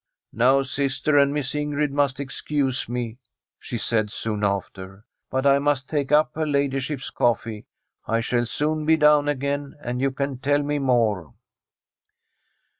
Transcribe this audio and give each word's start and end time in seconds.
Now 0.33 0.63
sister 0.63 1.15
and 1.19 1.31
Miss 1.31 1.53
Ingrid 1.53 1.91
must 1.91 2.19
excuse 2.19 2.89
me/ 2.89 3.19
she 3.59 3.77
said 3.77 4.09
soon 4.09 4.43
after,' 4.43 5.05
but 5.29 5.45
I 5.45 5.59
must 5.59 5.87
take 5.87 6.11
up 6.11 6.31
her 6.33 6.47
ladyship's 6.47 7.11
coffee. 7.11 7.67
I 8.07 8.19
shall 8.19 8.47
soon 8.47 8.83
be 8.87 8.97
down 8.97 9.27
again, 9.29 9.75
and 9.79 10.01
you 10.01 10.09
can 10.09 10.39
tell 10.39 10.63
me 10.63 10.79
more.' 10.79 11.35